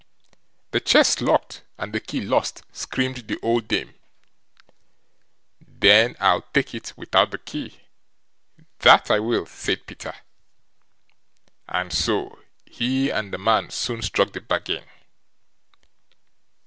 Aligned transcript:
"The 0.71 0.79
chest's 0.79 1.21
locked 1.21 1.61
and 1.77 1.93
the 1.93 1.99
key 1.99 2.21
lost", 2.21 2.63
screamed 2.71 3.27
the 3.27 3.37
old 3.43 3.67
dame. 3.67 3.93
"Then 5.59 6.15
I'll 6.19 6.41
take 6.41 6.73
it 6.73 6.93
without 6.97 7.29
the 7.29 7.37
key, 7.37 7.79
that 8.79 9.11
I 9.11 9.19
will", 9.19 9.45
said 9.45 9.85
Peter. 9.85 10.15
And 11.69 11.93
so 11.93 12.39
he 12.65 13.11
and 13.11 13.31
the 13.31 13.37
man 13.37 13.69
soon 13.69 14.01
struck 14.01 14.33
the 14.33 14.41
bargain. 14.41 14.85